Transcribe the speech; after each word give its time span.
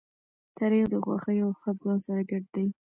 تاریخ 0.57 0.85
د 0.89 0.95
خوښۍ 1.03 1.37
او 1.45 1.51
خپګان 1.59 1.97
سره 2.05 2.21
ګډ 2.31 2.43
دی. 2.55 2.67